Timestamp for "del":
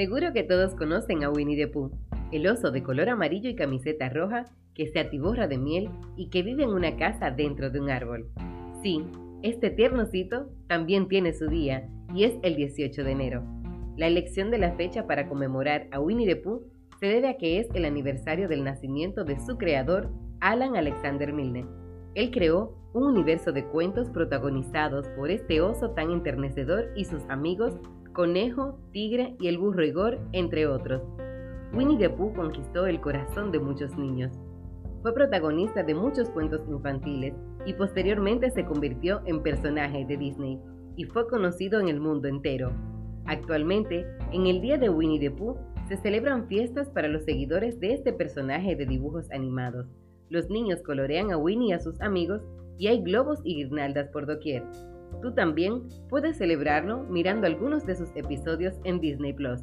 18.48-18.64